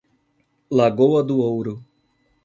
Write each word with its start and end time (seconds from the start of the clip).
Lagoa 0.71 1.21
do 1.21 1.37
Ouro 1.41 1.85